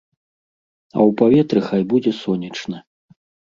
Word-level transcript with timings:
А 0.95 0.95
ў 0.95 1.13
паветры 1.19 1.59
хай 1.69 1.81
будзе 1.93 2.11
сонечна. 2.23 2.77